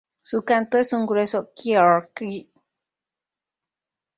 Su 0.23 0.43
canto 0.43 0.79
es 0.79 0.93
un 0.93 1.05
grueso 1.05 1.51
"kieerr-ik". 1.53 2.49